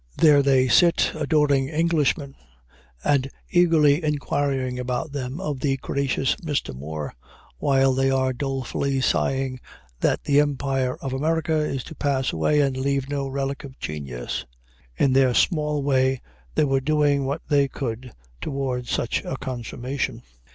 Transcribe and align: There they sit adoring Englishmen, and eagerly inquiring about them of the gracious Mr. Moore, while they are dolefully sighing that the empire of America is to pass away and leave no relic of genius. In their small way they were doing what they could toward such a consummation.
There 0.17 0.41
they 0.41 0.67
sit 0.67 1.11
adoring 1.13 1.69
Englishmen, 1.69 2.33
and 3.03 3.29
eagerly 3.51 4.03
inquiring 4.03 4.79
about 4.79 5.11
them 5.11 5.39
of 5.39 5.59
the 5.59 5.77
gracious 5.77 6.35
Mr. 6.37 6.73
Moore, 6.73 7.13
while 7.59 7.93
they 7.93 8.09
are 8.09 8.33
dolefully 8.33 8.99
sighing 8.99 9.59
that 9.99 10.23
the 10.23 10.39
empire 10.39 10.95
of 11.03 11.13
America 11.13 11.53
is 11.57 11.83
to 11.83 11.93
pass 11.95 12.33
away 12.33 12.61
and 12.61 12.75
leave 12.77 13.09
no 13.11 13.27
relic 13.27 13.63
of 13.63 13.77
genius. 13.77 14.47
In 14.97 15.13
their 15.13 15.35
small 15.35 15.83
way 15.83 16.19
they 16.55 16.63
were 16.63 16.81
doing 16.81 17.25
what 17.25 17.43
they 17.47 17.67
could 17.67 18.11
toward 18.41 18.87
such 18.87 19.23
a 19.23 19.37
consummation. 19.37 20.23